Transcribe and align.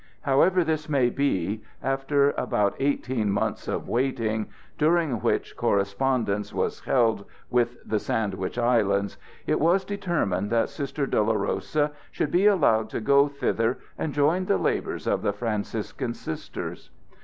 However 0.21 0.63
this 0.63 0.89
may 0.89 1.11
be, 1.11 1.61
after 1.83 2.31
about 2.31 2.73
eighteen 2.79 3.31
months 3.31 3.67
of 3.67 3.87
waiting, 3.87 4.47
during 4.79 5.21
which 5.21 5.55
correspondence 5.55 6.51
was 6.51 6.79
held 6.85 7.23
with 7.51 7.77
the 7.87 7.99
Sandwich 7.99 8.57
Islands, 8.57 9.19
it 9.45 9.59
was 9.59 9.85
determined 9.85 10.49
that 10.49 10.69
Sister 10.71 11.05
Dolorosa 11.05 11.91
should 12.09 12.31
be 12.31 12.47
allowed 12.47 12.89
to 12.89 12.99
go 12.99 13.27
thither 13.27 13.77
and 13.95 14.11
join 14.11 14.45
the 14.45 14.57
labors 14.57 15.05
of 15.05 15.21
the 15.21 15.33
Franciscan 15.33 16.15
Sisters. 16.15 16.89